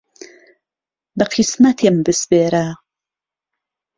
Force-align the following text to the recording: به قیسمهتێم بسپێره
به 1.17 1.25
قیسمهتێم 1.33 1.95
بسپێره 2.05 2.67